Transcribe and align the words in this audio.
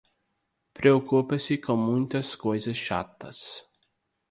Preocupe-se 0.73 1.59
com 1.59 1.75
muitas 1.77 2.35
coisas 2.35 2.75
chatas 2.75 3.63